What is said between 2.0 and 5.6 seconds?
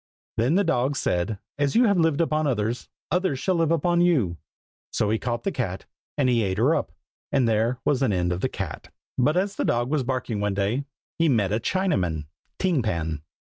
upon others, others shall live upon you!" So he caught the